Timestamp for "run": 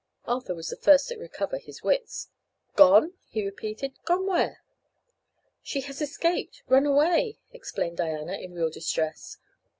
6.67-6.87